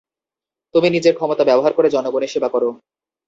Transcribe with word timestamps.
তুমি 0.75 0.87
নিজের 0.89 1.13
ক্ষমতা 1.15 1.43
ব্যবহার 1.43 1.73
করে 1.73 1.87
জনগণের 1.89 2.31
সেবা 2.33 2.49
করো। 2.49 2.69